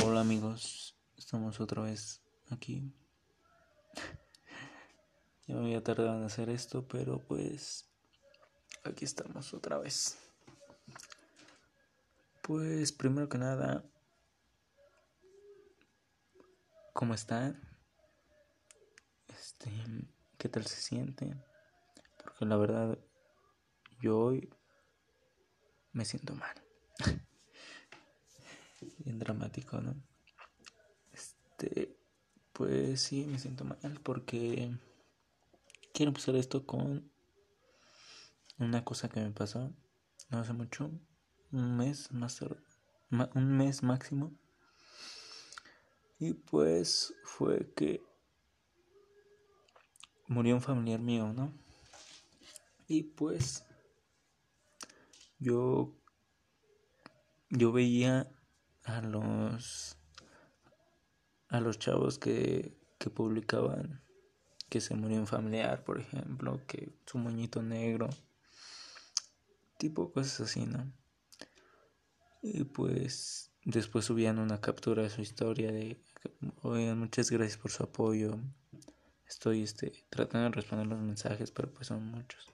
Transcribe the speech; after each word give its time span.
Hola 0.00 0.20
amigos, 0.20 0.96
estamos 1.16 1.58
otra 1.58 1.82
vez 1.82 2.22
aquí. 2.50 2.94
ya 5.48 5.56
me 5.56 5.62
había 5.62 5.82
tardado 5.82 6.16
en 6.16 6.22
hacer 6.22 6.50
esto, 6.50 6.86
pero 6.86 7.18
pues 7.18 7.90
aquí 8.84 9.04
estamos 9.04 9.52
otra 9.54 9.76
vez. 9.78 10.16
Pues 12.42 12.92
primero 12.92 13.28
que 13.28 13.38
nada, 13.38 13.84
¿cómo 16.92 17.12
están? 17.14 17.60
Este, 19.26 19.72
¿qué 20.38 20.48
tal 20.48 20.64
se 20.64 20.80
siente? 20.80 21.34
Porque 22.22 22.44
la 22.44 22.56
verdad 22.56 22.96
yo 24.00 24.16
hoy 24.16 24.48
me 25.92 26.04
siento 26.04 26.36
mal. 26.36 26.67
Bien 29.08 29.18
dramático, 29.20 29.80
¿no? 29.80 29.94
Este, 31.14 31.96
pues 32.52 33.00
sí, 33.00 33.24
me 33.24 33.38
siento 33.38 33.64
mal 33.64 33.98
porque 34.02 34.70
quiero 35.94 36.10
empezar 36.10 36.36
esto 36.36 36.66
con 36.66 37.10
una 38.58 38.84
cosa 38.84 39.08
que 39.08 39.20
me 39.20 39.30
pasó 39.30 39.72
no 40.28 40.40
hace 40.40 40.52
mucho, 40.52 40.90
un 41.52 41.78
mes 41.78 42.12
más 42.12 42.42
un 43.10 43.56
mes 43.56 43.82
máximo. 43.82 44.30
Y 46.18 46.34
pues 46.34 47.14
fue 47.24 47.72
que 47.72 48.02
murió 50.26 50.54
un 50.54 50.60
familiar 50.60 51.00
mío, 51.00 51.32
¿no? 51.32 51.54
Y 52.86 53.04
pues 53.04 53.64
yo 55.38 55.94
yo 57.48 57.72
veía 57.72 58.30
a 58.88 59.00
los 59.02 59.96
a 61.48 61.60
los 61.60 61.78
chavos 61.78 62.18
que, 62.18 62.76
que 62.98 63.10
publicaban 63.10 64.02
que 64.68 64.80
se 64.80 64.94
murió 64.94 65.18
un 65.18 65.26
familiar, 65.26 65.82
por 65.82 65.98
ejemplo, 65.98 66.60
que 66.66 66.92
su 67.06 67.18
moñito 67.18 67.62
negro, 67.62 68.10
tipo 69.78 70.12
cosas 70.12 70.40
así, 70.40 70.66
¿no? 70.66 70.92
Y 72.42 72.64
pues 72.64 73.50
después 73.64 74.04
subían 74.04 74.38
una 74.38 74.60
captura 74.60 75.02
de 75.02 75.10
su 75.10 75.22
historia 75.22 75.72
de, 75.72 75.98
oigan, 76.62 76.98
muchas 76.98 77.30
gracias 77.30 77.56
por 77.56 77.70
su 77.70 77.82
apoyo. 77.82 78.38
Estoy 79.26 79.62
este, 79.62 80.04
tratando 80.10 80.50
de 80.50 80.56
responder 80.56 80.86
los 80.86 81.00
mensajes, 81.00 81.50
pero 81.50 81.72
pues 81.72 81.86
son 81.86 82.04
muchos. 82.04 82.46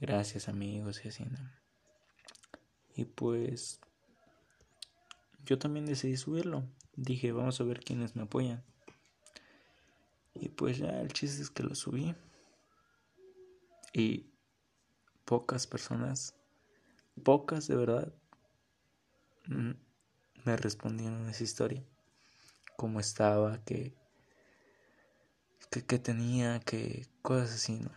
Gracias 0.00 0.48
amigos 0.48 1.04
y 1.04 1.08
así, 1.08 1.24
¿no? 1.24 1.38
Y 2.94 3.04
pues 3.04 3.80
yo 5.48 5.58
también 5.58 5.86
decidí 5.86 6.18
subirlo. 6.18 6.62
Dije, 6.94 7.32
vamos 7.32 7.58
a 7.58 7.64
ver 7.64 7.80
quiénes 7.80 8.14
me 8.14 8.24
apoyan. 8.24 8.62
Y 10.34 10.50
pues 10.50 10.76
ya 10.76 11.00
el 11.00 11.10
chiste 11.10 11.40
es 11.40 11.48
que 11.48 11.62
lo 11.62 11.74
subí. 11.74 12.14
Y 13.94 14.26
pocas 15.24 15.66
personas, 15.66 16.34
pocas 17.24 17.66
de 17.66 17.76
verdad, 17.76 18.12
mm, 19.46 19.70
me 20.44 20.56
respondieron 20.58 21.26
esa 21.30 21.44
historia. 21.44 21.82
Cómo 22.76 23.00
estaba, 23.00 23.64
que, 23.64 23.94
que, 25.70 25.98
tenía, 25.98 26.60
que 26.60 27.06
cosas 27.22 27.54
así, 27.54 27.78
¿no? 27.78 27.90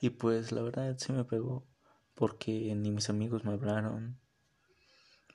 Y 0.00 0.10
pues 0.10 0.52
la 0.52 0.62
verdad 0.62 0.96
sí 0.98 1.12
me 1.12 1.24
pegó 1.24 1.66
porque 2.14 2.72
ni 2.76 2.92
mis 2.92 3.10
amigos 3.10 3.44
me 3.44 3.54
hablaron. 3.54 4.20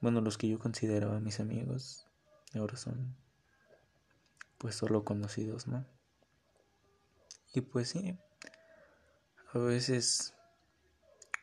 Bueno, 0.04 0.20
los 0.20 0.38
que 0.38 0.50
yo 0.50 0.60
consideraba 0.60 1.22
mis 1.22 1.40
amigos 1.40 2.06
ahora 2.54 2.76
son 2.76 3.16
pues 4.58 4.76
solo 4.76 5.06
conocidos, 5.06 5.66
¿no? 5.66 5.86
Y 7.54 7.62
pues 7.62 7.92
sí, 7.92 8.20
a 9.54 9.60
veces 9.60 10.36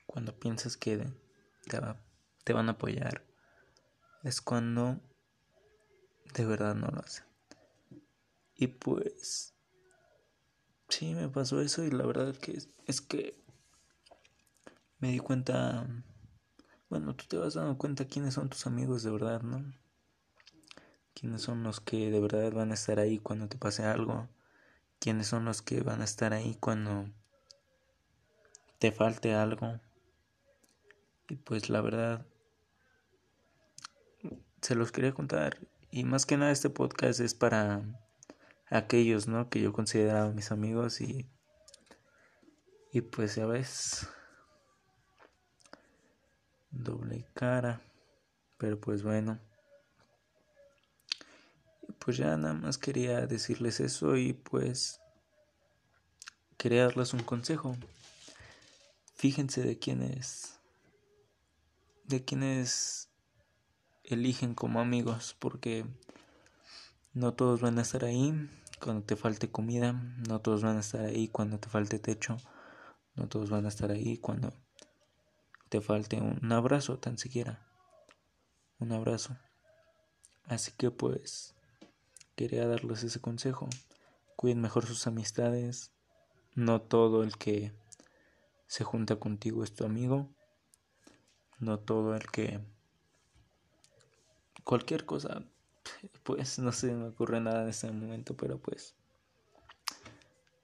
cuando 0.05 0.39
piensas 0.39 0.77
que 0.77 1.11
te, 2.45 2.53
van 2.53 2.69
a 2.69 2.73
apoyar 2.73 3.25
es 4.25 4.43
cuando 4.43 5.01
de 6.35 6.45
verdad 6.45 6.75
no 6.75 6.89
lo 6.89 7.01
hacen. 7.01 7.25
Y 8.57 8.67
pues 8.67 9.55
sí, 10.91 11.15
me 11.15 11.31
pasó 11.31 11.63
eso 11.63 11.83
y 11.83 11.91
la 11.91 12.05
verdad 12.05 12.37
que 12.37 12.59
es 12.85 13.01
que 13.01 13.43
me 14.99 15.13
di 15.13 15.19
cuenta, 15.19 15.87
bueno, 16.91 17.15
tú 17.15 17.25
te 17.27 17.39
vas 17.39 17.55
dando 17.55 17.79
cuenta 17.79 18.05
quiénes 18.05 18.35
son 18.35 18.49
tus 18.51 18.67
amigos 18.67 19.05
de 19.05 19.13
verdad, 19.13 19.43
¿no? 19.43 19.65
Quiénes 21.15 21.43
son 21.43 21.63
los 21.63 21.81
que 21.81 22.11
de 22.11 22.21
verdad 22.21 22.53
van 22.53 22.73
a 22.73 22.75
estar 22.75 22.99
ahí 22.99 23.19
cuando 23.19 23.49
te 23.49 23.57
pase 23.57 23.85
algo, 23.85 24.29
quiénes 24.99 25.29
son 25.29 25.45
los 25.45 25.63
que 25.63 25.81
van 25.83 26.01
a 26.01 26.05
estar 26.05 26.33
ahí 26.33 26.57
cuando 26.59 27.09
te 28.81 28.91
falte 28.91 29.35
algo. 29.35 29.79
Y 31.29 31.37
pues 31.37 31.71
la 31.71 31.81
verdad, 31.81 32.27
se 34.61 34.75
los 34.75 34.91
quería 34.91 35.13
contar. 35.13 35.59
Y 35.93 36.05
más 36.05 36.27
que 36.27 36.37
nada 36.37 36.51
este 36.51 36.71
podcast 36.71 37.21
es 37.21 37.35
para 37.35 37.83
aquellos, 38.69 39.29
¿no? 39.29 39.49
Que 39.49 39.61
yo 39.61 39.73
consideraba 39.73 40.33
mis 40.33 40.51
amigos 40.51 41.01
y... 41.01 41.29
Y 42.93 43.03
pues 43.03 43.37
ya 43.37 43.47
ves, 43.47 44.09
doble 46.83 47.27
cara. 47.35 47.81
Pero 48.59 48.81
pues 48.81 49.03
bueno. 49.03 49.39
Pues 51.99 52.17
ya 52.17 52.37
nada 52.37 52.55
más 52.55 52.79
quería 52.79 53.27
decirles 53.27 53.81
eso 53.81 54.17
y 54.17 54.33
pues 54.33 55.01
quería 56.57 56.85
darles 56.85 57.13
un 57.13 57.23
consejo. 57.23 57.77
Fíjense 59.15 59.63
de 59.63 59.79
quiénes 59.79 60.59
de 62.05 62.25
quienes 62.25 63.09
eligen 64.05 64.55
como 64.55 64.81
amigos 64.81 65.37
porque 65.39 65.87
no 67.13 67.35
todos 67.35 67.61
van 67.61 67.79
a 67.79 67.83
estar 67.83 68.05
ahí 68.05 68.49
cuando 68.81 69.05
te 69.05 69.17
falte 69.17 69.51
comida, 69.51 69.93
no 70.29 70.41
todos 70.41 70.63
van 70.63 70.77
a 70.77 70.81
estar 70.81 71.05
ahí 71.05 71.29
cuando 71.29 71.59
te 71.59 71.69
falte 71.69 71.99
techo, 71.99 72.39
no 73.15 73.29
todos 73.29 73.51
van 73.51 73.67
a 73.67 73.69
estar 73.69 73.91
ahí 73.91 74.17
cuando 74.17 74.53
te 75.71 75.81
falte 75.81 76.21
un 76.21 76.53
abrazo 76.53 76.99
tan 76.99 77.17
siquiera. 77.17 77.67
Un 78.81 78.93
abrazo. 78.93 79.39
Así 80.47 80.73
que 80.77 80.91
pues 80.91 81.55
quería 82.35 82.67
darles 82.67 83.05
ese 83.05 83.21
consejo. 83.21 83.69
Cuiden 84.37 84.61
mejor 84.61 84.85
sus 84.85 85.07
amistades. 85.07 85.93
No 86.55 86.83
todo 86.83 87.23
el 87.23 87.39
que 87.39 87.73
se 88.67 88.83
junta 88.83 89.17
contigo 89.17 89.63
es 89.63 89.73
tu 89.73 89.85
amigo. 89.85 90.29
No 91.61 91.79
todo 91.79 92.17
el 92.17 92.27
que 92.31 92.61
cualquier 94.65 95.07
cosa 95.07 95.45
pues 96.25 96.59
no 96.59 96.73
se 96.73 96.93
me 96.93 97.09
ocurre 97.09 97.41
nada 97.41 97.63
en 97.63 97.69
este 97.69 97.91
momento, 97.91 98.37
pero 98.37 98.59
pues 98.59 98.95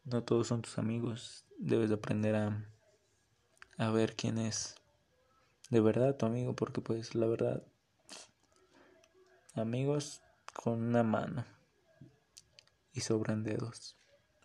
no 0.05 0.25
todos 0.25 0.49
son 0.49 0.63
tus 0.63 0.79
amigos. 0.79 1.45
Debes 1.59 1.93
aprender 1.93 2.35
a 2.35 2.67
a 3.79 3.91
ver 3.91 4.17
quién 4.17 4.39
es 4.39 4.75
de 5.71 5.81
verdad 5.81 6.17
tu 6.17 6.27
amigo, 6.27 6.55
porque 6.55 6.81
pues 6.81 7.15
la 7.15 7.27
verdad, 7.27 7.63
amigos 9.55 10.23
con 10.53 10.83
una 10.83 11.03
mano 11.03 11.45
y 12.93 13.01
sobran 13.01 13.43
dedos. 13.43 13.97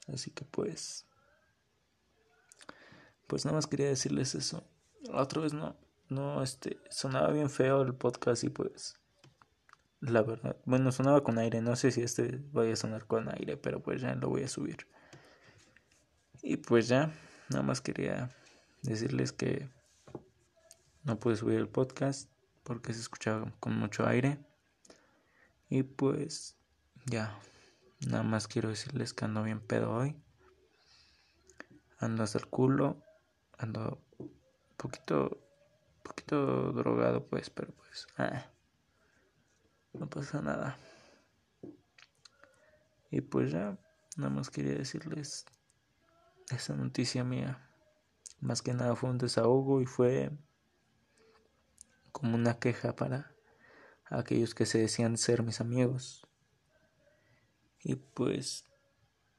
Así 0.08 0.32
que 0.32 0.46
pues, 0.46 1.06
pues 3.28 3.46
nada 3.46 3.56
más 3.56 3.68
quería 3.68 3.88
decirles 3.88 4.36
eso. 4.36 4.64
La 5.04 5.22
otra 5.22 5.42
vez 5.42 5.54
no, 5.54 5.76
no, 6.10 6.44
este, 6.44 6.80
sonaba 6.90 7.32
bien 7.32 7.50
feo 7.50 7.82
el 7.82 7.96
podcast 7.96 8.44
y 8.44 8.50
pues, 8.50 8.96
la 10.02 10.22
verdad, 10.22 10.58
bueno, 10.66 10.92
sonaba 10.92 11.24
con 11.24 11.38
aire, 11.38 11.62
no 11.62 11.76
sé 11.76 11.92
si 11.92 12.02
este 12.02 12.42
vaya 12.52 12.74
a 12.74 12.76
sonar 12.76 13.06
con 13.06 13.30
aire, 13.30 13.58
pero 13.58 13.82
pues 13.82 14.02
ya 14.02 14.16
lo 14.16 14.30
voy 14.30 14.44
a 14.44 14.48
subir. 14.48 14.88
Y 16.42 16.58
pues 16.58 16.88
ya, 16.88 17.14
nada 17.50 17.64
más 17.64 17.82
quería 17.82 18.32
decirles 18.82 19.32
que 19.32 19.70
no 21.04 21.20
pude 21.20 21.36
subir 21.36 21.58
el 21.58 21.68
podcast 21.68 22.30
porque 22.64 22.94
se 22.94 23.02
escuchaba 23.02 23.52
con 23.60 23.78
mucho 23.78 24.06
aire. 24.06 24.40
Y 25.70 25.84
pues 25.84 26.58
ya, 27.06 27.38
nada 28.08 28.24
más 28.24 28.48
quiero 28.48 28.70
decirles 28.70 29.14
que 29.14 29.26
ando 29.26 29.44
bien 29.44 29.60
pedo 29.60 29.92
hoy. 29.92 30.16
Ando 32.00 32.24
hasta 32.24 32.40
el 32.40 32.48
culo, 32.48 33.02
ando 33.58 34.02
poquito, 34.78 35.40
poquito 36.04 36.72
drogado 36.74 37.26
pues, 37.28 37.50
pero 37.50 37.72
pues, 37.74 38.08
ah, 38.18 38.46
no 39.94 40.10
pasa 40.10 40.42
nada. 40.42 40.78
Y 43.12 43.22
pues 43.22 43.52
ya, 43.52 43.78
nada 44.18 44.30
más 44.30 44.50
quería 44.50 44.74
decirles 44.76 45.46
esa 46.50 46.76
noticia 46.76 47.24
mía. 47.24 47.68
Más 48.40 48.62
que 48.62 48.74
nada 48.74 48.96
fue 48.96 49.10
un 49.10 49.18
desahogo 49.18 49.82
y 49.82 49.86
fue 49.86 50.32
como 52.22 52.36
una 52.36 52.60
queja 52.60 52.96
para 52.96 53.36
aquellos 54.06 54.54
que 54.54 54.68
se 54.68 54.78
decían 54.78 55.18
ser 55.18 55.42
mis 55.42 55.60
amigos. 55.60 56.28
Y 57.80 57.96
pues 57.96 58.68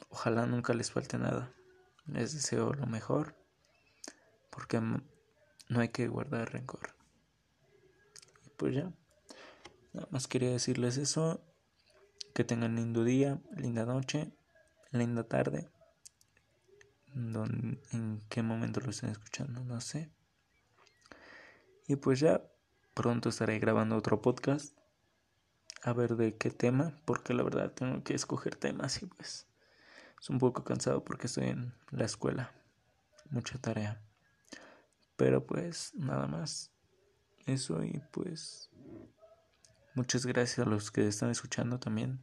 ojalá 0.09 0.47
nunca 0.47 0.75
les 0.75 0.91
falte 0.91 1.17
nada. 1.17 1.55
Les 2.07 2.35
deseo 2.35 2.73
lo 2.73 2.87
mejor 2.87 3.37
porque 4.51 4.81
no 4.81 5.81
hay 5.81 5.91
que 5.91 6.09
guardar 6.09 6.53
rencor. 6.53 6.97
Y 8.45 8.51
pues 8.51 8.75
ya, 8.75 8.93
nada 9.93 10.09
más 10.11 10.27
quería 10.27 10.51
decirles 10.51 10.97
eso. 10.97 11.41
Que 12.35 12.43
tengan 12.43 12.75
lindo 12.75 13.05
día, 13.05 13.41
linda 13.55 13.85
noche, 13.87 14.33
linda 14.91 15.23
tarde. 15.23 15.71
en 17.15 18.23
qué 18.29 18.43
momento 18.43 18.81
lo 18.81 18.91
estén 18.91 19.11
escuchando, 19.11 19.63
no 19.63 19.81
sé. 19.81 20.11
Y 21.87 21.95
pues 21.97 22.19
ya, 22.19 22.43
pronto 22.95 23.29
estaré 23.29 23.59
grabando 23.59 23.97
otro 23.97 24.21
podcast. 24.21 24.77
A 25.83 25.93
ver 25.93 26.17
de 26.17 26.37
qué 26.37 26.51
tema, 26.51 27.01
porque 27.05 27.35
la 27.35 27.43
verdad 27.43 27.73
tengo 27.73 28.05
que 28.05 28.15
escoger 28.15 28.55
temas 28.55 29.03
y 29.03 29.07
pues 29.07 29.49
es 30.21 30.31
un 30.31 30.39
poco 30.39 30.63
cansado 30.63 31.05
porque 31.05 31.27
estoy 31.27 31.49
en 31.49 31.75
la 31.91 32.05
escuela. 32.05 32.53
Mucha 33.31 33.59
tarea. 33.59 34.01
Pero 35.17 35.45
pues 35.47 35.93
nada 35.95 36.27
más. 36.27 36.71
Eso 37.47 37.83
y 37.83 38.01
pues 38.13 38.71
muchas 39.95 40.25
gracias 40.27 40.65
a 40.65 40.71
los 40.71 40.93
que 40.93 41.09
están 41.09 41.31
escuchando 41.31 41.81
también. 41.81 42.21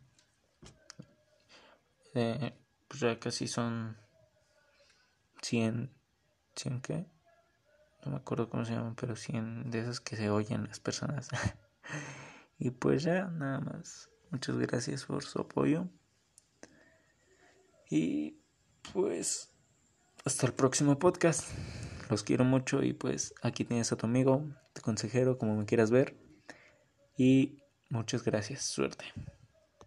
Eh, 2.14 2.58
pues 2.88 3.02
ya 3.02 3.20
casi 3.20 3.48
son 3.48 3.98
100, 5.42 5.92
100 6.56 6.82
qué? 6.82 7.06
No 8.06 8.12
me 8.12 8.18
acuerdo 8.18 8.50
cómo 8.50 8.66
se 8.66 8.74
llaman, 8.74 8.96
pero 8.96 9.16
100 9.16 9.72
de 9.72 9.80
esas 9.80 10.00
que 10.00 10.16
se 10.16 10.30
oyen 10.30 10.66
las 10.68 10.80
personas. 10.80 11.30
y 12.60 12.72
pues 12.72 13.04
ya, 13.04 13.26
nada 13.26 13.60
más. 13.60 14.10
Muchas 14.32 14.58
gracias 14.58 15.06
por 15.06 15.24
su 15.24 15.40
apoyo. 15.40 15.88
Y 17.90 18.40
pues 18.94 19.50
hasta 20.26 20.48
el 20.48 20.54
próximo 20.54 20.98
podcast. 21.00 21.50
Los 22.10 22.24
quiero 22.24 22.44
mucho 22.44 22.84
y 22.84 22.94
pues 22.94 23.34
aquí 23.42 23.66
tienes 23.66 23.92
a 23.92 23.96
tu 23.96 24.08
amigo, 24.08 24.44
tu 24.74 24.82
consejero, 24.82 25.38
como 25.38 25.56
me 25.56 25.66
quieras 25.66 25.92
ver. 25.92 26.18
Y 27.18 27.64
muchas 27.90 28.24
gracias. 28.24 28.64
Suerte. 28.64 29.06